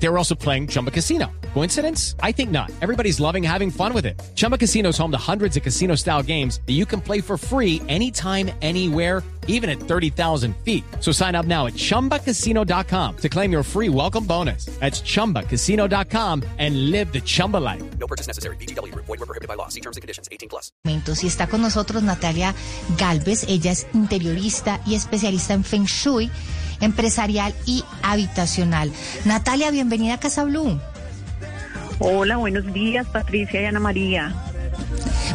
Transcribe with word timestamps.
They 0.00 0.08
were 0.08 0.18
also 0.18 0.34
playing 0.34 0.68
Chumba 0.68 0.90
Casino. 0.90 1.30
Coincidence? 1.54 2.14
I 2.22 2.32
think 2.32 2.50
not. 2.50 2.70
Everybody's 2.80 3.18
loving 3.18 3.42
having 3.42 3.70
fun 3.70 3.92
with 3.92 4.06
it. 4.06 4.20
Chumba 4.36 4.56
Casino 4.56 4.90
is 4.90 4.98
home 4.98 5.10
to 5.10 5.18
hundreds 5.18 5.56
of 5.56 5.62
casino 5.62 5.96
style 5.96 6.22
games 6.22 6.60
that 6.66 6.74
you 6.74 6.86
can 6.86 7.00
play 7.00 7.20
for 7.20 7.36
free 7.36 7.82
anytime, 7.88 8.50
anywhere, 8.62 9.24
even 9.48 9.68
at 9.68 9.80
30,000 9.80 10.54
feet. 10.58 10.84
So 11.00 11.10
sign 11.10 11.34
up 11.34 11.46
now 11.46 11.66
at 11.66 11.72
chumbacasino.com 11.72 13.16
to 13.16 13.28
claim 13.28 13.50
your 13.50 13.62
free 13.64 13.88
welcome 13.88 14.24
bonus. 14.24 14.66
That's 14.78 15.00
chumbacasino.com 15.00 16.44
and 16.58 16.90
live 16.90 17.12
the 17.12 17.20
Chumba 17.20 17.56
life. 17.56 17.82
No 17.98 18.06
purchase 18.06 18.28
necessary. 18.28 18.56
BGW. 18.56 18.94
Void 18.94 19.08
were 19.08 19.26
prohibited 19.26 19.48
by 19.48 19.54
law. 19.54 19.68
See 19.68 19.80
terms 19.80 19.96
and 19.96 20.02
conditions. 20.02 20.28
18 20.30 20.48
plus. 20.48 20.70
Y 20.84 21.26
está 21.26 21.48
con 21.48 21.62
nosotros 21.62 22.02
Natalia 22.02 22.54
Galvez. 22.98 23.44
Ella 23.48 23.72
es 23.72 23.86
interiorista 23.94 24.80
y 24.86 24.94
especialista 24.94 25.54
en 25.54 25.64
Feng 25.64 25.86
Shui, 25.86 26.30
empresarial 26.80 27.54
y 27.66 27.84
habitacional. 28.02 28.92
Natalia, 29.24 29.70
bienvenida 29.70 30.14
a 30.14 30.20
Casa 30.20 30.44
Blue. 30.44 30.80
Hola, 32.00 32.36
buenos 32.36 32.72
días, 32.72 33.06
Patricia 33.08 33.60
y 33.60 33.64
Ana 33.64 33.80
María. 33.80 34.34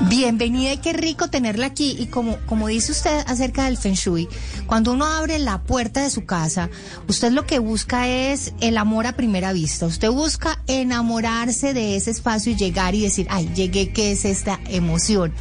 Bienvenida 0.09 0.73
y 0.73 0.77
qué 0.77 0.93
rico 0.93 1.29
tenerla 1.29 1.67
aquí. 1.67 1.95
Y 1.99 2.07
como, 2.07 2.37
como 2.45 2.67
dice 2.67 2.91
usted 2.91 3.23
acerca 3.27 3.65
del 3.65 3.77
Feng 3.77 3.93
Shui, 3.93 4.27
cuando 4.65 4.93
uno 4.93 5.05
abre 5.05 5.39
la 5.39 5.61
puerta 5.61 6.01
de 6.01 6.09
su 6.09 6.25
casa, 6.25 6.70
usted 7.07 7.31
lo 7.31 7.45
que 7.45 7.59
busca 7.59 8.07
es 8.07 8.53
el 8.59 8.77
amor 8.77 9.07
a 9.07 9.13
primera 9.13 9.53
vista. 9.53 9.85
Usted 9.85 10.09
busca 10.09 10.62
enamorarse 10.67 11.73
de 11.73 11.95
ese 11.95 12.12
espacio 12.12 12.51
y 12.51 12.55
llegar 12.55 12.95
y 12.95 13.01
decir, 13.01 13.27
ay, 13.29 13.49
llegué, 13.53 13.91
¿qué 13.91 14.12
es 14.12 14.25
esta 14.25 14.59
emoción? 14.67 15.34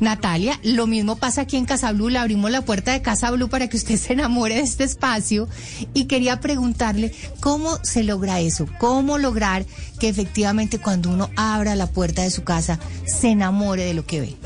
Natalia, 0.00 0.58
lo 0.62 0.86
mismo 0.86 1.16
pasa 1.16 1.42
aquí 1.42 1.56
en 1.56 1.64
Casa 1.64 1.92
Blue, 1.92 2.08
le 2.08 2.18
abrimos 2.18 2.50
la 2.50 2.62
puerta 2.62 2.92
de 2.92 3.02
Casa 3.02 3.30
Blue 3.30 3.48
para 3.48 3.68
que 3.68 3.76
usted 3.76 3.96
se 3.98 4.12
enamore 4.12 4.56
de 4.56 4.60
este 4.60 4.84
espacio 4.84 5.48
y 5.94 6.06
quería 6.06 6.40
preguntarle 6.40 7.12
cómo 7.40 7.76
se 7.82 8.04
logra 8.04 8.40
eso, 8.40 8.66
cómo 8.78 9.18
lograr 9.18 9.64
que 10.00 10.08
efectivamente 10.08 10.78
cuando 10.78 11.10
uno 11.10 11.30
abra 11.36 11.74
la 11.74 11.86
puerta 11.86 12.22
de 12.22 12.30
su 12.30 12.44
casa 12.44 12.78
se 13.04 13.28
enamore 13.28 13.84
de 13.84 13.94
lo 13.94 14.04
que 14.06 14.20
ve. 14.20 14.36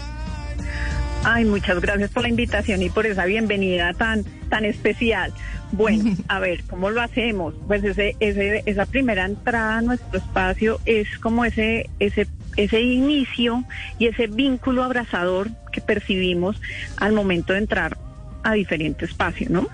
Ay, 1.23 1.45
muchas 1.45 1.81
gracias 1.81 2.11
por 2.11 2.23
la 2.23 2.31
invitación 2.31 2.81
y 2.83 2.89
por 2.89 3.07
esa 3.07 3.27
bienvenida 3.27 3.93
tan, 3.93 4.25
tan 4.49 4.65
especial. 4.65 5.33
Bueno, 5.73 6.17
a 6.29 6.39
ver, 6.39 6.65
¿cómo 6.65 6.91
lo 6.91 7.03
hacemos? 7.03 7.55
Pues 7.67 7.85
ese, 7.85 8.17
ese, 8.21 8.63
esa 8.65 8.87
primera 8.87 9.27
entrada 9.27 9.79
a 9.79 9.83
nuestro 9.83 10.19
espacio 10.19 10.81
es 10.87 11.19
como 11.19 11.45
ese, 11.45 11.91
ese 11.99 12.27
ese 12.57 12.81
inicio 12.81 13.65
y 13.99 14.07
ese 14.07 14.27
vínculo 14.27 14.83
abrazador 14.83 15.49
que 15.73 15.81
percibimos 15.81 16.61
al 16.97 17.13
momento 17.13 17.53
de 17.53 17.61
entrar 17.61 17.97
a 18.43 18.53
diferente 18.53 19.05
espacio, 19.05 19.49
¿no? 19.51 19.69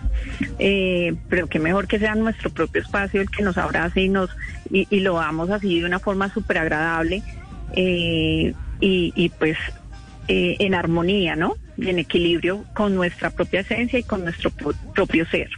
Eh, 0.59 1.15
pero 1.29 1.47
que 1.47 1.59
mejor 1.59 1.87
que 1.87 1.99
sea 1.99 2.15
nuestro 2.15 2.51
propio 2.51 2.83
espacio 2.83 3.21
el 3.21 3.31
que 3.31 3.43
nos 3.43 3.59
abrace 3.59 4.03
y 4.03 4.09
nos 4.09 4.31
y, 4.71 5.01
lo 5.01 5.21
hagamos 5.21 5.51
así 5.51 5.81
de 5.81 5.87
una 5.87 6.01
forma 6.01 6.33
súper 6.33 6.59
agradable 6.59 7.23
eh, 7.75 8.55
y, 8.81 9.29
pues 9.39 9.57
eh, 10.29 10.57
en 10.59 10.75
armonía, 10.75 11.37
¿no? 11.37 11.55
Y 11.77 11.89
en 11.89 11.99
equilibrio 11.99 12.65
con 12.75 12.95
nuestra 12.95 13.31
propia 13.31 13.61
esencia 13.61 13.99
y 13.99 14.03
con 14.03 14.25
nuestro 14.25 14.51
propio 14.51 15.27
ser. 15.27 15.51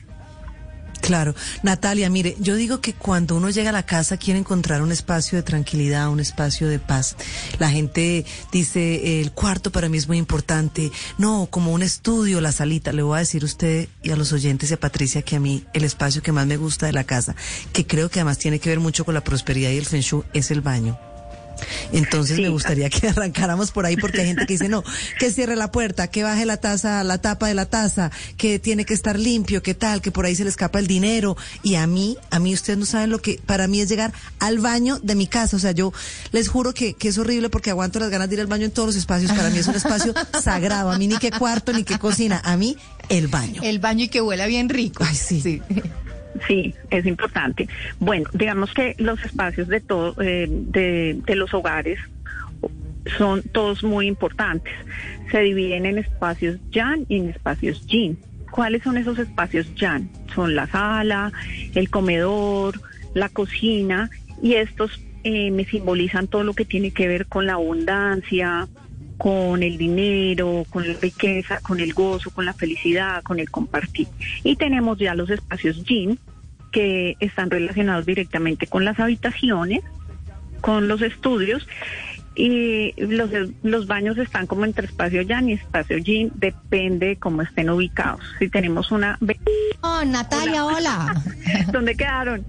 Claro. 1.08 1.34
Natalia, 1.62 2.10
mire, 2.10 2.36
yo 2.38 2.54
digo 2.54 2.82
que 2.82 2.92
cuando 2.92 3.34
uno 3.34 3.48
llega 3.48 3.70
a 3.70 3.72
la 3.72 3.86
casa 3.86 4.18
quiere 4.18 4.38
encontrar 4.38 4.82
un 4.82 4.92
espacio 4.92 5.38
de 5.38 5.42
tranquilidad, 5.42 6.10
un 6.10 6.20
espacio 6.20 6.68
de 6.68 6.78
paz. 6.78 7.16
La 7.58 7.70
gente 7.70 8.26
dice, 8.52 9.22
el 9.22 9.32
cuarto 9.32 9.72
para 9.72 9.88
mí 9.88 9.96
es 9.96 10.06
muy 10.06 10.18
importante. 10.18 10.92
No, 11.16 11.48
como 11.50 11.72
un 11.72 11.82
estudio, 11.82 12.42
la 12.42 12.52
salita. 12.52 12.92
Le 12.92 13.00
voy 13.00 13.16
a 13.16 13.20
decir 13.20 13.42
a 13.42 13.46
usted 13.46 13.88
y 14.02 14.10
a 14.10 14.16
los 14.16 14.34
oyentes 14.34 14.70
y 14.70 14.74
a 14.74 14.80
Patricia 14.80 15.22
que 15.22 15.36
a 15.36 15.40
mí 15.40 15.64
el 15.72 15.84
espacio 15.84 16.20
que 16.20 16.30
más 16.30 16.46
me 16.46 16.58
gusta 16.58 16.84
de 16.84 16.92
la 16.92 17.04
casa, 17.04 17.34
que 17.72 17.86
creo 17.86 18.10
que 18.10 18.20
además 18.20 18.36
tiene 18.36 18.58
que 18.58 18.68
ver 18.68 18.80
mucho 18.80 19.06
con 19.06 19.14
la 19.14 19.24
prosperidad 19.24 19.70
y 19.70 19.78
el 19.78 19.86
feng 19.86 20.02
shui, 20.02 20.24
es 20.34 20.50
el 20.50 20.60
baño. 20.60 21.07
Entonces 21.92 22.38
me 22.38 22.48
gustaría 22.48 22.90
que 22.90 23.08
arrancáramos 23.08 23.70
por 23.70 23.86
ahí 23.86 23.96
porque 23.96 24.20
hay 24.20 24.28
gente 24.28 24.46
que 24.46 24.54
dice, 24.54 24.68
no, 24.68 24.84
que 25.18 25.30
cierre 25.30 25.56
la 25.56 25.70
puerta, 25.70 26.08
que 26.08 26.22
baje 26.22 26.46
la 26.46 26.58
taza, 26.58 27.02
la 27.04 27.18
tapa 27.18 27.48
de 27.48 27.54
la 27.54 27.66
taza, 27.66 28.10
que 28.36 28.58
tiene 28.58 28.84
que 28.84 28.94
estar 28.94 29.18
limpio, 29.18 29.62
que 29.62 29.74
tal, 29.74 30.00
que 30.00 30.10
por 30.10 30.26
ahí 30.26 30.34
se 30.34 30.44
le 30.44 30.50
escapa 30.50 30.78
el 30.78 30.86
dinero. 30.86 31.36
Y 31.62 31.76
a 31.76 31.86
mí, 31.86 32.16
a 32.30 32.38
mí 32.38 32.54
ustedes 32.54 32.78
no 32.78 32.86
saben 32.86 33.10
lo 33.10 33.20
que 33.20 33.40
para 33.44 33.66
mí 33.68 33.80
es 33.80 33.88
llegar 33.88 34.12
al 34.38 34.58
baño 34.58 34.98
de 35.02 35.14
mi 35.14 35.26
casa. 35.26 35.56
O 35.56 35.60
sea, 35.60 35.72
yo 35.72 35.92
les 36.32 36.48
juro 36.48 36.74
que, 36.74 36.94
que 36.94 37.08
es 37.08 37.18
horrible 37.18 37.50
porque 37.50 37.70
aguanto 37.70 37.98
las 37.98 38.10
ganas 38.10 38.28
de 38.28 38.36
ir 38.36 38.40
al 38.40 38.46
baño 38.46 38.64
en 38.64 38.70
todos 38.70 38.88
los 38.88 38.96
espacios. 38.96 39.32
Para 39.32 39.50
mí 39.50 39.58
es 39.58 39.66
un 39.66 39.74
espacio 39.74 40.14
sagrado. 40.42 40.90
A 40.90 40.98
mí 40.98 41.06
ni 41.08 41.18
qué 41.18 41.30
cuarto, 41.30 41.72
ni 41.72 41.84
qué 41.84 41.98
cocina. 41.98 42.40
A 42.44 42.56
mí, 42.56 42.76
el 43.08 43.28
baño. 43.28 43.62
El 43.62 43.78
baño 43.78 44.04
y 44.04 44.08
que 44.08 44.20
huela 44.20 44.46
bien 44.46 44.68
rico. 44.68 45.04
Ay, 45.06 45.14
sí. 45.14 45.40
sí. 45.40 45.62
Sí, 46.46 46.74
es 46.90 47.06
importante. 47.06 47.68
Bueno, 47.98 48.28
digamos 48.32 48.72
que 48.72 48.94
los 48.98 49.22
espacios 49.24 49.68
de 49.68 49.80
todo, 49.80 50.14
eh, 50.20 50.46
de, 50.48 51.22
los 51.34 51.52
hogares 51.54 51.98
son 53.16 53.42
todos 53.42 53.82
muy 53.82 54.06
importantes. 54.06 54.74
Se 55.30 55.40
dividen 55.40 55.86
en 55.86 55.98
espacios 55.98 56.58
Yan 56.70 57.06
y 57.08 57.16
en 57.16 57.30
espacios 57.30 57.86
Yin. 57.86 58.18
¿Cuáles 58.50 58.82
son 58.82 58.96
esos 58.96 59.18
espacios 59.18 59.74
Yan? 59.74 60.10
Son 60.34 60.54
la 60.54 60.66
sala, 60.66 61.32
el 61.74 61.90
comedor, 61.90 62.80
la 63.14 63.28
cocina 63.28 64.10
y 64.42 64.54
estos 64.54 65.00
eh, 65.24 65.50
me 65.50 65.64
simbolizan 65.64 66.28
todo 66.28 66.44
lo 66.44 66.54
que 66.54 66.64
tiene 66.64 66.90
que 66.90 67.08
ver 67.08 67.26
con 67.26 67.46
la 67.46 67.54
abundancia, 67.54 68.68
con 69.18 69.64
el 69.64 69.76
dinero, 69.76 70.64
con 70.70 70.86
la 70.86 70.94
riqueza, 70.94 71.60
con 71.60 71.80
el 71.80 71.92
gozo, 71.92 72.30
con 72.30 72.46
la 72.46 72.54
felicidad, 72.54 73.22
con 73.24 73.40
el 73.40 73.50
compartir. 73.50 74.06
Y 74.44 74.56
tenemos 74.56 74.98
ya 74.98 75.14
los 75.14 75.28
espacios 75.28 75.84
Yin, 75.84 76.18
que 76.70 77.16
están 77.20 77.50
relacionados 77.50 78.06
directamente 78.06 78.66
con 78.66 78.84
las 78.84 78.98
habitaciones, 79.00 79.82
con 80.60 80.88
los 80.88 81.02
estudios, 81.02 81.66
y 82.38 82.94
los, 82.98 83.30
los 83.64 83.86
baños 83.88 84.16
están 84.16 84.46
como 84.46 84.64
entre 84.64 84.86
espacio 84.86 85.22
Yin 85.22 85.48
y 85.48 85.52
espacio 85.54 85.98
Yin, 85.98 86.30
depende 86.36 87.06
de 87.06 87.16
cómo 87.16 87.42
estén 87.42 87.68
ubicados. 87.68 88.20
Si 88.38 88.48
tenemos 88.48 88.92
una... 88.92 89.18
Oh, 89.80 90.04
Natalia, 90.04 90.64
hola. 90.64 91.20
¿Dónde 91.72 91.96
quedaron? 91.96 92.46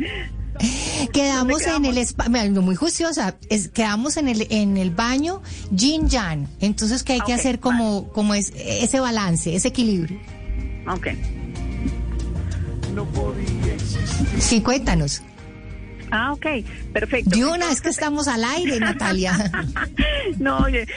Quedamos, 1.13 1.65
en 1.65 1.85
el 1.85 1.97
espacio, 1.97 2.61
muy 2.61 2.75
juiciosa, 2.75 3.35
es, 3.49 3.69
quedamos 3.69 4.17
en 4.17 4.27
el, 4.27 4.45
en 4.49 4.77
el 4.77 4.91
baño 4.91 5.41
yin 5.71 6.09
yang. 6.09 6.47
Entonces, 6.59 7.03
que 7.03 7.13
hay 7.13 7.21
que 7.21 7.33
hacer 7.33 7.59
como, 7.59 8.09
como 8.11 8.35
es, 8.35 8.51
ese 8.55 8.99
balance, 8.99 9.55
ese 9.55 9.69
equilibrio. 9.69 10.19
Ok. 10.87 11.07
Sí, 14.37 14.61
cuéntanos. 14.61 15.21
Ah, 16.11 16.33
ok, 16.33 16.45
perfecto. 16.91 17.29
De 17.29 17.45
una 17.45 17.67
vez 17.67 17.81
que 17.81 17.89
estamos 17.89 18.27
al 18.27 18.43
aire, 18.43 18.79
Natalia. 18.79 19.51
no, 20.39 20.57
oye, 20.57 20.87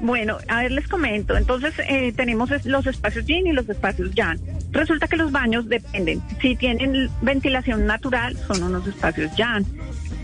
bueno, 0.00 0.38
a 0.48 0.62
ver, 0.62 0.72
les 0.72 0.88
comento. 0.88 1.36
Entonces, 1.36 1.74
eh, 1.88 2.12
tenemos 2.16 2.50
los 2.64 2.86
espacios 2.86 3.26
yin 3.26 3.46
y 3.46 3.52
los 3.52 3.68
espacios 3.68 4.12
yang. 4.14 4.38
Resulta 4.70 5.08
que 5.08 5.16
los 5.16 5.30
baños 5.30 5.68
dependen. 5.68 6.22
Si 6.40 6.56
tienen 6.56 7.10
ventilación 7.20 7.86
natural, 7.86 8.36
son 8.46 8.62
unos 8.62 8.86
espacios 8.86 9.34
yang. 9.36 9.64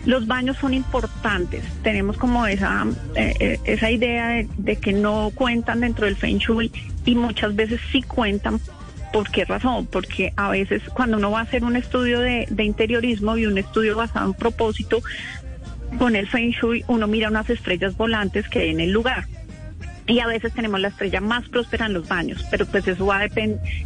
Los 0.06 0.26
baños 0.26 0.56
son 0.56 0.72
importantes. 0.72 1.62
Tenemos 1.82 2.16
como 2.16 2.46
esa, 2.46 2.86
eh, 3.14 3.34
eh, 3.40 3.60
esa 3.64 3.90
idea 3.90 4.46
de, 4.56 4.76
que 4.76 4.92
no 4.92 5.30
cuentan 5.34 5.80
dentro 5.80 6.06
del 6.06 6.16
Feng 6.16 6.38
Shui 6.38 6.72
y 7.04 7.14
muchas 7.14 7.54
veces 7.54 7.80
sí 7.92 8.02
cuentan 8.02 8.58
¿Por 9.12 9.30
qué 9.30 9.44
razón? 9.44 9.86
Porque 9.86 10.32
a 10.36 10.50
veces 10.50 10.82
cuando 10.94 11.16
uno 11.16 11.30
va 11.30 11.40
a 11.40 11.42
hacer 11.42 11.64
un 11.64 11.76
estudio 11.76 12.20
de, 12.20 12.46
interiorismo 12.58 13.36
y 13.36 13.46
un 13.46 13.58
estudio 13.58 13.96
basado 13.96 14.26
en 14.26 14.34
propósito, 14.34 15.02
con 15.98 16.16
el 16.16 16.28
Feng 16.28 16.50
Shui 16.50 16.84
uno 16.88 17.06
mira 17.06 17.28
unas 17.28 17.48
estrellas 17.48 17.96
volantes 17.96 18.48
que 18.48 18.60
hay 18.60 18.70
en 18.70 18.80
el 18.80 18.90
lugar. 18.90 19.26
Y 20.06 20.20
a 20.20 20.26
veces 20.26 20.52
tenemos 20.54 20.80
la 20.80 20.88
estrella 20.88 21.20
más 21.20 21.48
próspera 21.48 21.86
en 21.86 21.92
los 21.92 22.08
baños, 22.08 22.44
pero 22.50 22.64
pues 22.66 22.88
eso 22.88 23.06
va 23.06 23.18
a 23.18 23.26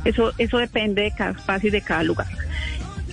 eso, 0.04 0.32
eso 0.38 0.58
depende 0.58 1.02
de 1.02 1.10
cada 1.12 1.32
espacio 1.32 1.68
y 1.68 1.72
de 1.72 1.80
cada 1.80 2.04
lugar 2.04 2.28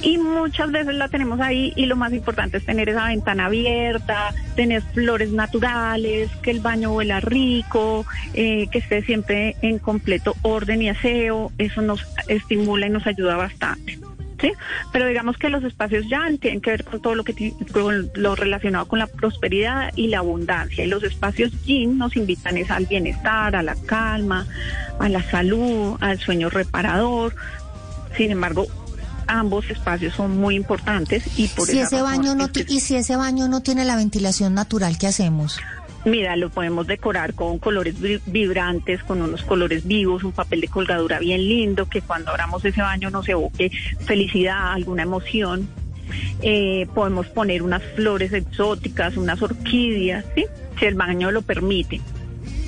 y 0.02 0.18
muchas 0.18 0.72
veces 0.72 0.96
la 0.96 1.10
tenemos 1.10 1.40
ahí 1.42 1.74
y 1.76 1.86
lo 1.86 1.96
más 1.96 2.14
importante 2.14 2.58
es 2.58 2.66
tener 2.66 2.90
esa 2.90 3.08
ventana 3.08 3.46
abierta, 3.46 4.34
tener 4.56 4.82
flores 4.82 5.32
naturales, 5.32 6.30
que 6.42 6.52
el 6.52 6.62
baño 6.62 6.94
huela 6.94 7.20
rico, 7.20 8.06
eh, 8.34 8.68
que 8.72 8.80
esté 8.80 9.02
siempre 9.04 9.56
en 9.62 9.80
completo 9.80 10.36
orden 10.42 10.82
y 10.82 10.90
aseo, 10.90 11.52
eso 11.58 11.82
nos 11.82 12.06
estimula 12.28 12.88
y 12.88 12.90
nos 12.90 13.08
ayuda 13.08 13.36
bastante. 13.36 14.00
¿Sí? 14.40 14.54
Pero 14.94 15.06
digamos 15.06 15.38
que 15.38 15.50
los 15.50 15.66
espacios 15.66 16.08
ya 16.08 16.26
tienen 16.40 16.62
que 16.62 16.72
ver 16.72 16.86
con 16.86 17.02
todo 17.02 17.14
lo 17.14 17.26
que 17.26 17.54
con 17.74 18.10
lo 18.14 18.36
relacionado 18.36 18.88
con 18.88 19.00
la 19.00 19.08
prosperidad 19.08 19.92
y 19.98 20.08
la 20.08 20.20
abundancia. 20.20 20.86
Y 20.86 20.88
los 20.88 21.04
espacios 21.04 21.52
yin 21.66 21.98
nos 21.98 22.16
invitan 22.16 22.56
es 22.56 22.72
al 22.72 22.86
bienestar, 22.86 23.58
a 23.58 23.64
la 23.64 23.76
calma, 23.76 24.48
a 24.98 25.10
la 25.10 25.22
salud, 25.24 25.98
al 26.00 26.20
sueño 26.20 26.50
reparador. 26.50 27.36
Sin 28.16 28.32
embargo, 28.32 28.68
ambos 29.30 29.70
espacios 29.70 30.14
son 30.16 30.38
muy 30.38 30.56
importantes 30.56 31.24
y 31.40 31.48
por 31.48 31.68
si 31.68 31.80
ese 31.80 32.02
baño 32.02 32.36
no 32.36 32.50
y 32.68 32.80
si 32.82 32.96
ese 32.96 33.16
baño 33.16 33.48
no 33.48 33.62
tiene 33.62 33.86
la 33.86 33.96
ventilación 33.96 34.54
natural 34.54 34.98
¿qué 34.98 35.08
hacemos 35.08 35.60
Mira, 36.06 36.38
lo 36.38 36.50
podemos 36.50 36.88
decorar 36.88 37.34
con 37.34 37.60
colores 37.60 38.00
vi- 38.00 38.22
vibrantes, 38.26 39.04
con 39.04 39.22
unos 39.22 39.44
colores 39.44 39.86
vivos, 39.86 40.24
un 40.24 40.32
papel 40.32 40.62
de 40.62 40.70
colgadura 40.70 41.20
bien 41.20 41.42
lindo, 41.48 41.90
que 41.90 42.02
cuando 42.02 42.32
abramos 42.32 42.64
ese 42.64 42.82
baño 42.82 43.10
nos 43.10 43.28
evoque 43.28 43.70
felicidad, 44.06 44.72
alguna 44.72 45.04
emoción. 45.04 45.68
Eh, 46.42 46.88
podemos 46.96 47.28
poner 47.28 47.62
unas 47.62 47.84
flores 47.98 48.32
exóticas, 48.32 49.18
unas 49.18 49.42
orquídeas, 49.42 50.24
¿sí? 50.36 50.46
si 50.80 50.86
el 50.86 50.96
baño 50.96 51.32
lo 51.32 51.42
permite. 51.42 52.00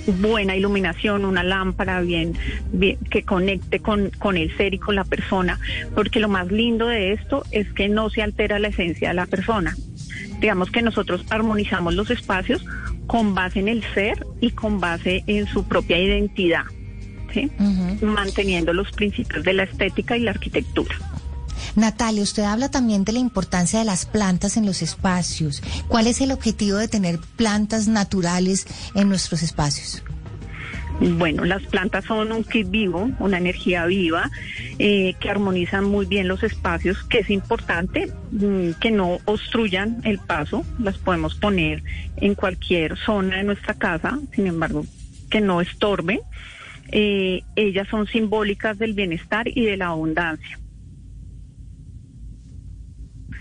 Buena 0.07 0.55
iluminación, 0.55 1.25
una 1.25 1.43
lámpara 1.43 2.01
bien, 2.01 2.33
bien 2.71 2.97
que 3.09 3.23
conecte 3.23 3.79
con, 3.79 4.09
con 4.17 4.37
el 4.37 4.55
ser 4.57 4.73
y 4.73 4.79
con 4.79 4.95
la 4.95 5.03
persona, 5.03 5.59
porque 5.93 6.19
lo 6.19 6.27
más 6.27 6.51
lindo 6.51 6.87
de 6.87 7.13
esto 7.13 7.43
es 7.51 7.71
que 7.73 7.87
no 7.87 8.09
se 8.09 8.21
altera 8.21 8.59
la 8.59 8.69
esencia 8.69 9.09
de 9.09 9.13
la 9.13 9.25
persona. 9.25 9.75
Digamos 10.39 10.71
que 10.71 10.81
nosotros 10.81 11.23
armonizamos 11.29 11.93
los 11.93 12.09
espacios 12.09 12.65
con 13.05 13.35
base 13.35 13.59
en 13.59 13.67
el 13.67 13.83
ser 13.93 14.25
y 14.39 14.51
con 14.51 14.79
base 14.79 15.23
en 15.27 15.45
su 15.45 15.67
propia 15.67 15.99
identidad, 15.99 16.63
manteniendo 18.01 18.73
los 18.73 18.91
principios 18.91 19.43
de 19.43 19.53
la 19.53 19.63
estética 19.63 20.17
y 20.17 20.21
la 20.21 20.31
arquitectura. 20.31 20.95
Natalia, 21.75 22.23
usted 22.23 22.43
habla 22.43 22.69
también 22.69 23.03
de 23.03 23.13
la 23.13 23.19
importancia 23.19 23.79
de 23.79 23.85
las 23.85 24.05
plantas 24.05 24.57
en 24.57 24.65
los 24.65 24.81
espacios. 24.81 25.61
¿Cuál 25.87 26.07
es 26.07 26.21
el 26.21 26.31
objetivo 26.31 26.77
de 26.77 26.87
tener 26.87 27.19
plantas 27.35 27.87
naturales 27.87 28.67
en 28.95 29.09
nuestros 29.09 29.43
espacios? 29.43 30.03
Bueno, 30.99 31.45
las 31.45 31.63
plantas 31.63 32.05
son 32.05 32.31
un 32.31 32.43
kit 32.43 32.69
vivo, 32.69 33.09
una 33.17 33.39
energía 33.39 33.87
viva 33.87 34.29
eh, 34.77 35.15
que 35.19 35.31
armonizan 35.31 35.83
muy 35.83 36.05
bien 36.05 36.27
los 36.27 36.43
espacios, 36.43 37.03
que 37.05 37.19
es 37.19 37.29
importante 37.31 38.11
mm, 38.31 38.73
que 38.79 38.91
no 38.91 39.17
obstruyan 39.25 40.01
el 40.03 40.19
paso. 40.19 40.63
Las 40.77 40.99
podemos 40.99 41.33
poner 41.33 41.81
en 42.17 42.35
cualquier 42.35 42.97
zona 42.97 43.37
de 43.37 43.43
nuestra 43.43 43.73
casa, 43.73 44.19
sin 44.35 44.45
embargo, 44.45 44.85
que 45.31 45.41
no 45.41 45.59
estorben. 45.59 46.19
Eh, 46.91 47.41
ellas 47.55 47.87
son 47.89 48.05
simbólicas 48.05 48.77
del 48.77 48.93
bienestar 48.93 49.47
y 49.47 49.65
de 49.65 49.77
la 49.77 49.87
abundancia. 49.87 50.60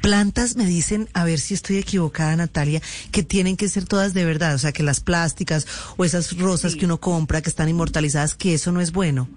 Plantas 0.01 0.57
me 0.57 0.65
dicen, 0.65 1.09
a 1.13 1.25
ver 1.25 1.39
si 1.39 1.55
estoy 1.55 1.77
equivocada, 1.77 2.35
Natalia, 2.37 2.81
que 3.13 3.23
tienen 3.23 3.57
que 3.57 3.69
ser 3.69 3.85
todas 3.85 4.15
de 4.15 4.25
verdad, 4.25 4.55
o 4.55 4.59
sea, 4.59 4.73
que 4.73 4.83
las 4.83 5.01
plásticas 5.01 5.67
o 5.97 6.05
esas 6.05 6.37
rosas 6.39 6.75
que 6.75 6.87
uno 6.87 6.99
compra 6.99 7.43
que 7.43 7.51
están 7.51 7.69
inmortalizadas, 7.69 8.35
que 8.35 8.55
eso 8.55 8.73
no 8.73 8.81
es 8.81 8.93
bueno. 8.93 9.29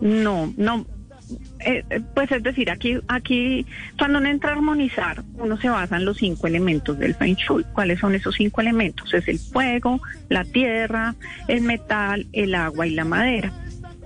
No, 0.00 0.52
no. 0.56 0.86
eh, 1.60 1.84
eh, 1.90 2.00
pues 2.14 2.30
es 2.32 2.42
decir, 2.42 2.70
aquí, 2.70 2.98
aquí, 3.08 3.66
cuando 3.98 4.18
uno 4.18 4.28
entra 4.28 4.50
a 4.50 4.54
armonizar, 4.54 5.22
uno 5.38 5.56
se 5.60 5.68
basa 5.68 5.96
en 5.96 6.04
los 6.04 6.18
cinco 6.18 6.46
elementos 6.46 6.98
del 6.98 7.14
Feng 7.14 7.36
Shui. 7.36 7.64
¿Cuáles 7.72 8.00
son 8.00 8.14
esos 8.14 8.34
cinco 8.36 8.60
elementos? 8.60 9.12
Es 9.14 9.26
el 9.28 9.38
fuego, 9.38 10.00
la 10.28 10.44
tierra, 10.44 11.14
el 11.48 11.62
metal, 11.62 12.26
el 12.32 12.54
agua 12.54 12.86
y 12.86 12.90
la 12.94 13.04
madera. 13.04 13.52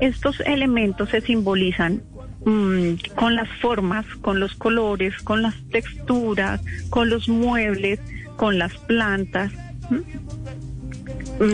Estos 0.00 0.40
elementos 0.40 1.10
se 1.10 1.20
simbolizan 1.22 2.02
mm, 2.46 3.14
con 3.14 3.34
las 3.34 3.48
formas, 3.60 4.06
con 4.22 4.40
los 4.40 4.54
colores, 4.54 5.14
con 5.22 5.42
las 5.42 5.54
texturas, 5.70 6.62
con 6.88 7.10
los 7.10 7.28
muebles, 7.28 8.00
con 8.36 8.58
las 8.58 8.72
plantas. 8.78 9.52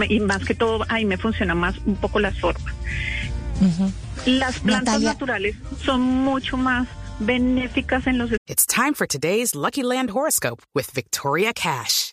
Y 0.09 0.21
más 0.21 0.45
que 0.45 0.55
todo, 0.55 0.85
ahí 0.89 1.05
me 1.05 1.17
funciona 1.17 1.55
más 1.55 1.77
un 1.87 1.97
poco 1.97 2.21
las 2.21 2.39
formas. 2.39 2.73
Las 4.27 4.61
plantas 4.61 4.95
Natalia. 4.95 5.13
naturales 5.13 5.57
son 5.85 6.01
mucho 6.01 6.57
más 6.57 6.87
benéficas 7.19 8.07
en 8.07 8.19
los 8.19 8.31
It's 8.47 8.67
time 8.67 8.95
for 8.95 9.07
today's 9.07 9.55
Lucky 9.55 9.83
Land 9.83 10.11
horoscope 10.11 10.63
with 10.75 10.91
Victoria 10.93 11.53
Cash. 11.53 12.13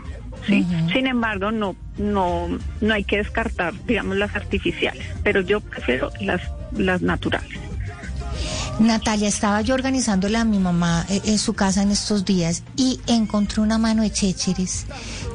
¿Sí? 0.47 0.65
Sin 0.93 1.07
embargo, 1.07 1.51
no, 1.51 1.75
no, 1.97 2.47
no 2.81 2.93
hay 2.93 3.03
que 3.03 3.17
descartar, 3.17 3.73
digamos, 3.85 4.17
las 4.17 4.35
artificiales, 4.35 5.05
pero 5.23 5.41
yo 5.41 5.59
prefiero 5.61 6.11
las, 6.21 6.41
las 6.77 7.01
naturales. 7.01 7.59
Natalia, 8.79 9.27
estaba 9.27 9.61
yo 9.61 9.75
organizándole 9.75 10.37
a 10.37 10.45
mi 10.45 10.57
mamá 10.57 11.05
eh, 11.09 11.21
en 11.25 11.37
su 11.37 11.53
casa 11.53 11.83
en 11.83 11.91
estos 11.91 12.25
días 12.25 12.63
y 12.75 12.99
encontré 13.05 13.61
una 13.61 13.77
mano 13.77 14.01
de 14.01 14.11
chécheres. 14.11 14.85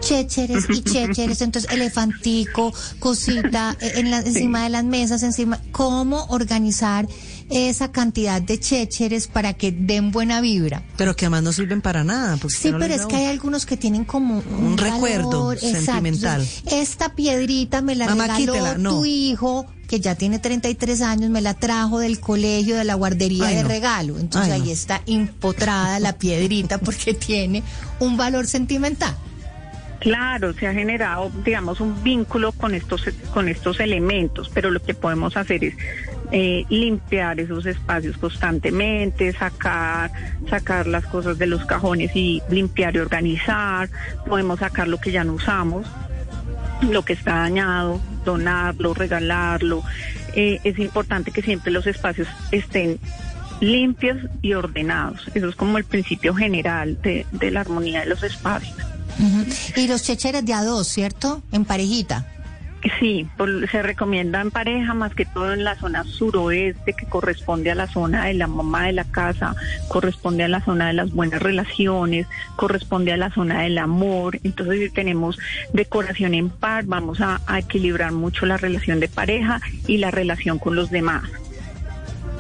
Chécheres 0.01 0.67
y 0.71 0.83
chécheres, 0.83 1.43
entonces 1.43 1.71
elefantico, 1.71 2.73
cosita 2.99 3.77
eh, 3.81 3.93
en 3.97 4.11
la- 4.11 4.19
encima 4.21 4.65
de 4.65 4.71
las 4.71 4.85
mesas, 4.85 5.23
encima. 5.23 5.61
¿Cómo 5.71 6.25
organizar 6.31 7.07
esa 7.51 7.93
cantidad 7.93 8.41
de 8.43 8.59
chécheres 8.59 9.27
para 9.29 9.53
que 9.55 9.73
den 9.73 10.11
buena 10.11 10.41
vibra? 10.41 10.83
Pero 10.97 11.15
que 11.17 11.27
además 11.27 11.43
no 11.43 11.53
sirven 11.53 11.81
para 11.81 12.05
nada. 12.05 12.37
Porque 12.37 12.57
Sí, 12.57 12.71
no 12.73 12.79
pero 12.79 12.95
es 12.95 13.07
que 13.07 13.17
hay 13.17 13.27
algunos 13.27 13.67
que 13.67 13.77
tienen 13.77 14.05
como 14.05 14.39
un, 14.39 14.65
Un 14.73 14.79
recuerdo 14.79 15.31
valor, 15.31 15.55
exacto. 15.57 15.85
sentimental. 15.85 16.47
Esta 16.71 17.15
piedrita 17.15 17.83
me 17.83 17.95
la 17.95 18.07
Mamá, 18.07 18.25
regaló 18.27 18.53
quítela, 18.53 18.79
no. 18.79 18.91
tu 18.91 19.05
hijo, 19.05 19.67
que 19.89 20.01
ya 20.01 20.15
tiene 20.17 20.39
33 20.41 21.01
años, 21.03 21.31
me 21.31 21.41
la 21.41 21.55
trajo 21.55 22.01
del 22.01 22.19
colegio, 22.21 22.77
de 22.77 22.85
la 22.85 22.95
guardería 22.95 23.47
Ay, 23.47 23.57
de 23.57 23.63
no. 23.63 23.69
regalo. 23.69 24.19
Entonces 24.19 24.53
Ay, 24.53 24.61
ahí 24.63 24.67
no. 24.69 24.73
está 24.73 25.03
impotrada 25.07 26.01
la 26.01 26.19
piedrita 26.19 26.79
porque 26.85 27.15
tiene 27.15 27.63
un 28.01 28.17
valor 28.17 28.47
sentimental. 28.47 29.17
Claro, 30.01 30.53
se 30.53 30.67
ha 30.67 30.73
generado, 30.75 31.33
digamos, 31.45 31.81
un 31.81 32.03
vínculo 32.03 32.53
con 32.53 32.75
estos, 32.75 33.03
con 33.33 33.49
estos 33.49 33.81
elementos, 33.81 34.51
pero 34.53 34.71
lo 34.71 34.81
que 34.81 34.95
podemos 34.95 35.37
hacer 35.37 35.65
es 35.65 35.75
eh, 36.33 36.65
limpiar 36.69 37.41
esos 37.41 37.67
espacios 37.67 38.17
constantemente, 38.19 39.33
sacar, 39.33 40.11
sacar 40.49 40.87
las 40.87 41.07
cosas 41.07 41.39
de 41.39 41.47
los 41.47 41.65
cajones 41.65 42.15
y 42.15 42.43
limpiar 42.51 42.97
y 42.97 42.99
organizar. 42.99 43.89
Podemos 44.27 44.61
sacar 44.61 44.89
lo 44.89 44.99
que 44.99 45.13
ya 45.13 45.25
no 45.25 45.35
usamos, 45.35 45.87
lo 46.83 47.05
que 47.05 47.13
está 47.13 47.37
dañado, 47.37 48.01
donarlo, 48.25 48.95
regalarlo. 48.95 49.83
Eh, 50.35 50.61
es 50.65 50.79
importante 50.79 51.31
que 51.31 51.43
siempre 51.43 51.73
los 51.73 51.87
espacios 51.87 52.29
estén 52.51 52.99
limpios 53.61 54.19
y 54.43 54.53
ordenados. 54.55 55.29
Eso 55.35 55.49
es 55.49 55.57
como 55.57 55.79
el 55.79 55.85
principio 55.85 56.35
general 56.35 57.01
de, 57.03 57.27
de 57.33 57.51
la 57.51 57.61
armonía 57.61 58.01
de 58.01 58.07
los 58.07 58.23
espacios. 58.23 58.77
Y 59.77 59.87
los 59.89 60.03
chécheres 60.03 60.45
de 60.45 60.53
a 60.53 60.63
dos, 60.63 60.89
¿cierto? 60.89 61.43
En 61.53 61.65
parejita. 61.65 62.27
Sí, 63.01 63.27
por- 63.37 63.69
se 63.69 63.83
recomienda 63.83 64.41
en 64.41 64.51
pareja, 64.51 64.95
más 64.95 65.15
que 65.15 65.25
todo 65.25 65.53
en 65.53 65.65
la 65.65 65.75
zona 65.77 66.05
suroeste, 66.05 66.93
que 66.93 67.07
corresponde 67.07 67.71
a 67.71 67.75
la 67.75 67.87
zona 67.89 68.27
de 68.27 68.35
la 68.35 68.47
mamá 68.47 68.87
de 68.87 68.93
la 68.93 69.05
casa, 69.05 69.55
corresponde 69.89 70.45
a 70.45 70.49
la 70.49 70.61
zona 70.61 70.87
de 70.89 70.93
las 70.93 71.11
buenas 71.13 71.43
relaciones, 71.43 72.27
corresponde 72.55 73.13
a 73.13 73.17
la 73.17 73.31
zona 73.31 73.63
del 73.63 73.79
amor. 73.79 74.39
Entonces, 74.45 74.79
si 74.81 74.91
tenemos 74.91 75.39
decoración 75.73 76.35
en 76.35 76.49
par, 76.49 76.85
vamos 76.85 77.21
a, 77.21 77.41
a 77.47 77.59
equilibrar 77.59 78.13
mucho 78.13 78.47
la 78.47 78.57
relación 78.57 79.01
de 79.01 79.09
pareja 79.09 79.61
y 79.87 79.97
la 79.97 80.11
relación 80.11 80.59
con 80.59 80.77
los 80.77 80.91
demás. 80.91 81.25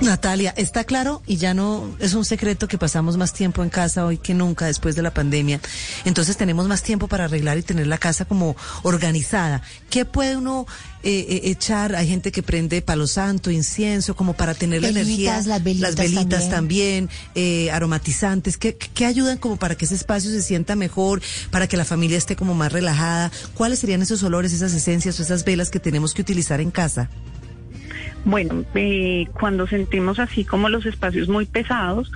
Natalia, 0.00 0.52
está 0.56 0.84
claro 0.84 1.22
y 1.26 1.36
ya 1.36 1.54
no 1.54 1.96
es 2.00 2.14
un 2.14 2.24
secreto 2.24 2.68
que 2.68 2.76
pasamos 2.76 3.16
más 3.16 3.32
tiempo 3.32 3.62
en 3.62 3.70
casa 3.70 4.04
hoy 4.04 4.18
que 4.18 4.34
nunca 4.34 4.66
después 4.66 4.94
de 4.94 5.02
la 5.02 5.12
pandemia. 5.12 5.60
Entonces 6.04 6.36
tenemos 6.36 6.68
más 6.68 6.82
tiempo 6.82 7.08
para 7.08 7.24
arreglar 7.24 7.56
y 7.58 7.62
tener 7.62 7.86
la 7.86 7.98
casa 7.98 8.24
como 8.26 8.56
organizada. 8.82 9.62
¿Qué 9.88 10.04
puede 10.04 10.36
uno 10.36 10.66
eh, 11.02 11.26
eh, 11.28 11.40
echar? 11.44 11.96
Hay 11.96 12.08
gente 12.08 12.30
que 12.30 12.42
prende 12.42 12.82
palo 12.82 13.06
santo, 13.06 13.50
incienso, 13.50 14.14
como 14.14 14.34
para 14.34 14.54
tener 14.54 14.82
la 14.82 14.88
energía. 14.88 15.32
Velitas, 15.32 15.46
las 15.46 15.62
velitas 15.62 15.96
velitas 15.96 16.50
también, 16.50 17.08
eh, 17.34 17.70
aromatizantes. 17.70 18.58
¿Qué, 18.58 18.76
¿Qué 18.76 19.06
ayudan 19.06 19.38
como 19.38 19.56
para 19.56 19.76
que 19.76 19.86
ese 19.86 19.94
espacio 19.94 20.30
se 20.30 20.42
sienta 20.42 20.76
mejor, 20.76 21.22
para 21.50 21.66
que 21.68 21.76
la 21.76 21.84
familia 21.84 22.18
esté 22.18 22.36
como 22.36 22.54
más 22.54 22.72
relajada? 22.72 23.32
¿Cuáles 23.54 23.78
serían 23.78 24.02
esos 24.02 24.22
olores, 24.22 24.52
esas 24.52 24.74
esencias 24.74 25.18
o 25.18 25.22
esas 25.22 25.44
velas 25.44 25.70
que 25.70 25.80
tenemos 25.80 26.12
que 26.12 26.22
utilizar 26.22 26.60
en 26.60 26.70
casa? 26.70 27.08
Bueno, 28.26 28.64
eh, 28.74 29.28
cuando 29.38 29.68
sentimos 29.68 30.18
así 30.18 30.44
como 30.44 30.68
los 30.68 30.84
espacios 30.84 31.28
muy 31.28 31.46
pesados, 31.46 32.10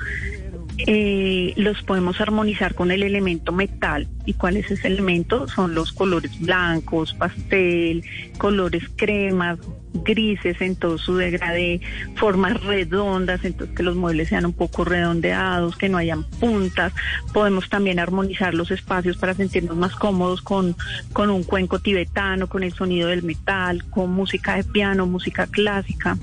eh, 0.86 1.52
los 1.56 1.82
podemos 1.82 2.20
armonizar 2.20 2.74
con 2.74 2.90
el 2.90 3.02
elemento 3.02 3.52
metal. 3.52 4.08
¿Y 4.26 4.34
cuál 4.34 4.56
es 4.56 4.70
ese 4.70 4.88
elemento? 4.88 5.48
Son 5.48 5.74
los 5.74 5.92
colores 5.92 6.38
blancos, 6.40 7.14
pastel, 7.14 8.04
colores 8.38 8.84
cremas, 8.96 9.58
grises 9.92 10.60
en 10.60 10.76
todo 10.76 10.98
su 10.98 11.16
degradé, 11.16 11.80
formas 12.16 12.62
redondas, 12.62 13.44
entonces 13.44 13.76
que 13.76 13.82
los 13.82 13.96
muebles 13.96 14.28
sean 14.28 14.46
un 14.46 14.52
poco 14.52 14.84
redondeados, 14.84 15.76
que 15.76 15.88
no 15.88 15.98
hayan 15.98 16.24
puntas. 16.24 16.92
Podemos 17.32 17.68
también 17.68 17.98
armonizar 17.98 18.54
los 18.54 18.70
espacios 18.70 19.16
para 19.16 19.34
sentirnos 19.34 19.76
más 19.76 19.94
cómodos 19.94 20.42
con, 20.42 20.76
con 21.12 21.30
un 21.30 21.42
cuenco 21.42 21.78
tibetano, 21.78 22.48
con 22.48 22.62
el 22.62 22.72
sonido 22.72 23.08
del 23.08 23.22
metal, 23.22 23.84
con 23.90 24.10
música 24.10 24.56
de 24.56 24.64
piano, 24.64 25.06
música 25.06 25.46
clásica. 25.46 26.16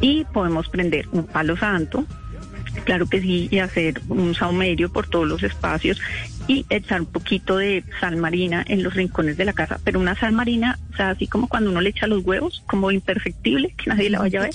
Y 0.00 0.24
podemos 0.24 0.68
prender 0.68 1.08
un 1.12 1.26
palo 1.26 1.56
santo, 1.56 2.06
claro 2.84 3.06
que 3.06 3.20
sí, 3.20 3.48
y 3.50 3.58
hacer 3.58 4.00
un 4.08 4.34
saumerio 4.34 4.92
por 4.92 5.08
todos 5.08 5.26
los 5.26 5.42
espacios 5.42 6.00
y 6.48 6.66
echar 6.70 7.00
un 7.02 7.06
poquito 7.06 7.56
de 7.56 7.84
sal 8.00 8.16
marina 8.16 8.64
en 8.66 8.82
los 8.82 8.94
rincones 8.94 9.36
de 9.36 9.44
la 9.44 9.52
casa, 9.52 9.80
pero 9.84 10.00
una 10.00 10.18
sal 10.18 10.32
marina, 10.32 10.78
o 10.92 10.96
sea, 10.96 11.10
así 11.10 11.26
como 11.26 11.48
cuando 11.48 11.70
uno 11.70 11.80
le 11.80 11.90
echa 11.90 12.06
los 12.06 12.24
huevos, 12.24 12.62
como 12.66 12.90
imperfectible, 12.90 13.74
que 13.76 13.90
nadie 13.90 14.10
la 14.10 14.18
vaya 14.18 14.40
a 14.40 14.42
ver, 14.44 14.52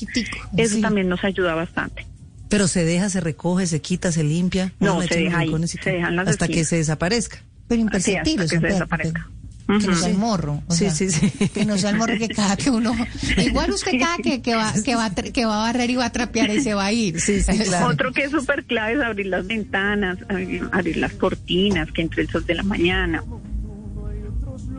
eso 0.57 0.75
sí. 0.75 0.81
también 0.81 1.07
nos 1.07 1.23
ayuda 1.23 1.55
bastante. 1.55 2.05
Pero 2.49 2.67
se 2.67 2.85
deja, 2.85 3.09
se 3.09 3.19
recoge, 3.19 3.67
se 3.67 3.81
quita, 3.81 4.11
se 4.11 4.23
limpia. 4.23 4.73
No, 4.79 5.01
se 5.01 5.17
deja 5.17 5.39
ahí, 5.39 5.67
se 5.67 5.91
dejan 5.91 6.15
las 6.15 6.29
hasta 6.29 6.47
que 6.47 6.63
se 6.63 6.77
desaparezca. 6.77 7.39
Pero 7.67 7.81
Así 7.91 8.11
imperceptible. 8.11 8.45
hasta 8.45 8.55
que 8.55 8.61
se 8.61 8.73
desaparezca. 8.73 9.29
Que 9.67 9.73
no 9.87 9.95
sea 9.95 10.09
el 10.09 10.17
morro. 10.17 10.63
o 10.65 10.73
Sí, 10.73 10.85
sea, 10.85 10.91
sí, 10.91 11.09
sí. 11.09 11.29
Que 11.49 11.65
no 11.65 11.77
sea 11.77 11.89
el 11.89 11.97
morro 11.97 12.17
que 12.17 12.29
cada 12.29 12.55
que 12.55 12.69
uno. 12.69 12.95
Igual 13.37 13.71
usted 13.71 13.99
cada 13.99 14.15
que, 14.17 14.41
que, 14.41 14.55
va, 14.55 14.73
que, 14.83 14.95
va, 14.95 15.09
que 15.13 15.45
va 15.45 15.55
a 15.55 15.71
barrer 15.71 15.89
y 15.89 15.95
va 15.97 16.05
a 16.05 16.11
trapear 16.11 16.49
y 16.51 16.61
se 16.61 16.73
va 16.73 16.85
a 16.85 16.91
ir. 16.93 17.19
Sí, 17.19 17.41
sí, 17.41 17.57
claro. 17.65 17.87
Otro 17.87 18.13
que 18.13 18.23
es 18.23 18.31
súper 18.31 18.63
clave 18.63 18.93
es 18.93 19.01
abrir 19.01 19.25
las 19.27 19.45
ventanas, 19.45 20.19
abrir, 20.29 20.67
abrir 20.71 20.97
las 20.97 21.11
cortinas, 21.13 21.91
que 21.91 22.01
entre 22.01 22.21
el 22.23 22.29
sol 22.29 22.45
de 22.45 22.55
la 22.55 22.63
mañana, 22.63 23.23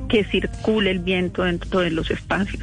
que 0.09 0.25
circule 0.25 0.91
el 0.91 1.01
viento 1.01 1.43
dentro 1.43 1.81
de 1.81 1.91
los 1.91 2.11
espacios. 2.11 2.63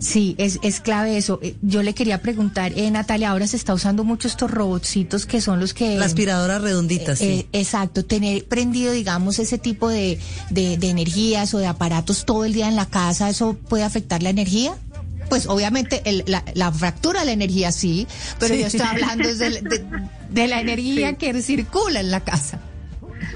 Sí, 0.00 0.34
es, 0.38 0.60
es 0.62 0.80
clave 0.80 1.16
eso. 1.16 1.40
Eh, 1.42 1.56
Yo 1.60 1.82
le 1.82 1.92
quería 1.94 2.22
preguntar, 2.22 2.72
eh, 2.76 2.90
Natalia, 2.90 3.30
ahora 3.30 3.46
se 3.46 3.56
está 3.56 3.74
usando 3.74 4.04
mucho 4.04 4.28
estos 4.28 4.50
robotcitos 4.50 5.26
que 5.26 5.40
son 5.40 5.58
los 5.58 5.74
que... 5.74 5.96
La 5.96 6.04
aspiradora 6.06 6.58
redondita, 6.58 7.16
sí. 7.16 7.24
Eh, 7.24 7.48
exacto, 7.52 8.04
tener 8.04 8.44
prendido, 8.46 8.92
digamos, 8.92 9.38
ese 9.40 9.58
tipo 9.58 9.88
de, 9.88 10.18
de, 10.50 10.76
de 10.78 10.88
energías 10.90 11.52
o 11.54 11.58
de 11.58 11.66
aparatos 11.66 12.24
todo 12.24 12.44
el 12.44 12.52
día 12.52 12.68
en 12.68 12.76
la 12.76 12.86
casa, 12.86 13.28
¿eso 13.28 13.54
puede 13.54 13.82
afectar 13.82 14.22
la 14.22 14.30
energía? 14.30 14.76
Pues 15.28 15.46
obviamente 15.46 16.00
el- 16.04 16.24
la, 16.26 16.42
la 16.54 16.72
fractura 16.72 17.20
de 17.20 17.26
la 17.26 17.32
energía 17.32 17.70
sí, 17.72 18.06
pero 18.38 18.54
Sí. 18.54 18.60
yo 18.60 18.66
estoy 18.68 18.86
hablando 18.86 19.28
de, 19.34 19.84
de 20.30 20.48
la 20.48 20.60
energía 20.60 21.10
Sí. 21.10 21.16
que 21.16 21.42
circula 21.42 22.00
en 22.00 22.10
la 22.10 22.20
casa. 22.20 22.60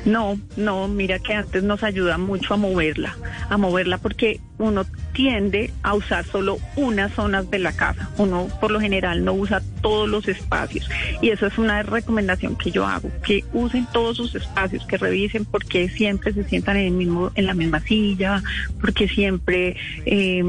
No, 0.05 0.39
no, 0.57 0.89
mira 0.89 1.19
que 1.19 1.35
antes 1.35 1.63
nos 1.63 1.83
ayuda 1.83 2.19
mucho 2.19 2.55
a 2.55 2.57
moverla, 2.57 3.17
a 3.49 3.57
moverla 3.57 3.99
porque 3.99 4.41
uno 4.59 4.85
tiende 5.13 5.73
a 5.83 5.95
usar 5.95 6.25
solo 6.25 6.59
unas 6.77 7.13
zonas 7.13 7.51
de 7.51 7.59
la 7.59 7.73
casa. 7.73 8.11
Uno 8.17 8.49
por 8.61 8.71
lo 8.71 8.81
general 8.81 9.25
no 9.25 9.33
usa 9.33 9.63
todos 9.81 10.09
los 10.09 10.29
espacios 10.29 10.89
y 11.21 11.31
eso 11.31 11.47
es 11.47 11.59
una 11.59 11.83
recomendación 11.83 12.57
que 12.57 12.71
yo 12.71 12.87
hago, 12.87 13.11
que 13.25 13.45
usen 13.53 13.87
todos 13.93 14.17
sus 14.17 14.35
espacios, 14.35 14.87
que 14.87 14.97
revisen 14.97 15.45
porque 15.45 15.89
siempre 15.89 16.33
se 16.33 16.45
sientan 16.45 16.77
en 16.77 16.87
el 16.87 16.93
mismo, 16.93 17.33
en 17.35 17.47
la 17.47 17.55
misma 17.55 17.81
silla, 17.81 18.43
porque 18.81 19.09
siempre 19.09 19.77
eh, 20.07 20.43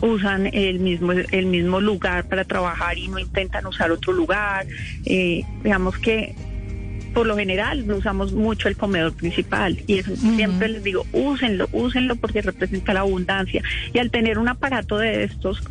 usan 0.00 0.46
el 0.52 0.80
mismo, 0.80 1.12
el 1.12 1.46
mismo 1.46 1.80
lugar 1.80 2.28
para 2.28 2.44
trabajar 2.44 2.96
y 2.98 3.08
no 3.08 3.18
intentan 3.18 3.66
usar 3.66 3.90
otro 3.90 4.12
lugar. 4.12 4.66
Eh, 5.04 5.42
digamos 5.62 5.98
que 5.98 6.34
por 7.14 7.26
lo 7.26 7.36
general 7.36 7.86
no 7.86 7.96
usamos 7.96 8.32
mucho 8.32 8.68
el 8.68 8.76
comedor 8.76 9.12
principal 9.14 9.78
y 9.86 9.98
eso 9.98 10.14
siempre 10.16 10.68
les 10.68 10.82
digo, 10.84 11.06
úsenlo, 11.12 11.68
úsenlo 11.72 12.16
porque 12.16 12.42
representa 12.42 12.92
la 12.94 13.00
abundancia 13.00 13.62
y 13.92 13.98
al 13.98 14.10
tener 14.10 14.38
un 14.38 14.48
aparato 14.48 14.98
de 14.98 15.24
estos, 15.24 15.62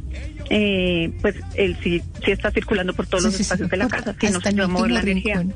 eh, 0.49 1.11
pues 1.21 1.35
él 1.55 1.77
sí, 1.83 2.01
sí 2.25 2.31
está 2.31 2.51
circulando 2.51 2.93
por 2.93 3.07
todos 3.07 3.23
Sí, 3.23 3.27
los 3.27 3.35
sí, 3.35 3.41
espacios 3.43 3.69
de 3.69 3.77
la 3.77 3.87
casa, 3.87 4.11
hasta 4.11 4.27
el 4.27 4.35
ayuda 4.55 4.65
a 4.65 4.67
mover 4.67 4.91
la 4.91 4.99
energía. 5.01 5.39
rincón. 5.39 5.55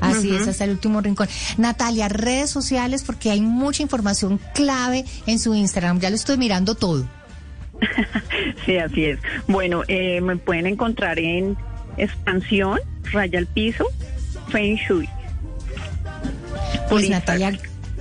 Así 0.00 0.34
es, 0.34 0.48
hasta 0.48 0.64
el 0.64 0.70
último 0.70 1.00
rincón. 1.00 1.28
Natalia, 1.56 2.08
redes 2.08 2.50
sociales, 2.50 3.04
porque 3.04 3.30
hay 3.30 3.40
mucha 3.40 3.82
información 3.82 4.40
clave 4.54 5.04
en 5.26 5.38
su 5.38 5.54
Instagram. 5.54 6.00
Ya 6.00 6.10
lo 6.10 6.16
estoy 6.16 6.36
mirando 6.36 6.74
todo. 6.74 7.06
Sí, 8.64 8.76
así 8.76 9.04
es. 9.06 9.18
Bueno, 9.48 9.82
eh, 9.88 10.20
me 10.20 10.36
pueden 10.36 10.66
encontrar 10.66 11.18
en 11.18 11.56
expansión, 11.96 12.78
raya 13.12 13.38
al 13.40 13.46
piso, 13.46 13.84
Feng 14.52 14.76
Shui. 14.76 15.08
Pues. 16.88 17.08
Natalia, 17.08 17.58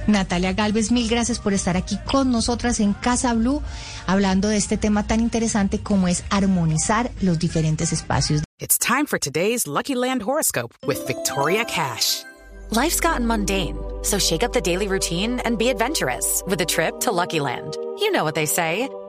Natalia 0.08 0.54
Galvez, 0.54 0.92
mil 0.92 1.08
gracias 1.08 1.40
por 1.40 1.54
estar 1.54 1.78
aquí 1.78 1.98
con 2.06 2.30
nosotras 2.32 2.80
en 2.80 2.94
Casa 2.94 3.34
Blue, 3.34 3.62
hablando 4.06 4.50
de 4.50 4.58
este 4.58 4.78
tema 4.78 5.08
tan 5.08 5.22
interesante 5.22 5.80
como 5.80 6.08
es 6.08 6.24
armonizar 6.30 7.10
los 7.22 7.40
diferentes 7.40 7.94
espacios. 7.94 8.44
It's 8.60 8.78
time 8.78 9.06
for 9.08 9.18
today's 9.18 9.66
Lucky 9.66 9.96
Land 9.96 10.24
horoscope 10.24 10.76
with 10.86 11.00
Victoria 11.08 11.64
Cash. 11.66 12.24
Life's 12.72 13.00
gotten 13.00 13.26
mundane, 13.26 13.78
so 14.04 14.20
shake 14.20 14.44
up 14.44 14.54
the 14.54 14.62
daily 14.62 14.88
routine 14.88 15.40
and 15.46 15.58
be 15.58 15.70
adventurous 15.70 16.44
with 16.46 16.62
a 16.62 16.66
trip 16.66 17.00
to 17.02 17.12
Lucky 17.12 17.40
Land. 17.40 17.78
You 18.00 18.12
know 18.12 18.24
what 18.24 18.36
they 18.36 18.46
say. 18.46 18.88